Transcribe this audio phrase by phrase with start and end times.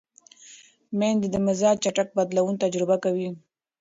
[0.99, 3.29] مېندې د مزاج چټک بدلون تجربه کوي.